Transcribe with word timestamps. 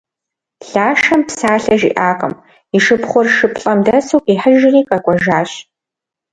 Лашэм 0.71 1.21
псалъэ 1.27 1.75
жиӏакъым, 1.79 2.33
и 2.75 2.77
шыпхъур 2.83 3.27
шыплӏэм 3.35 3.79
дэсу 3.85 4.23
къихьыжри 4.25 4.81
къэкӏуэжащ. 4.89 5.51